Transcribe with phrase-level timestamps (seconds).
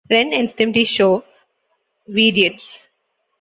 [0.09, 1.23] Ren and Stimpy Show:
[2.09, 2.87] Veediots!